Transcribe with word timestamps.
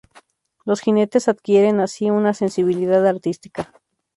Los 0.65 0.81
jinetes 0.81 1.27
adquieren 1.27 1.79
así 1.79 2.09
una 2.09 2.33
sensibilidad 2.33 3.05
artística. 3.07 3.71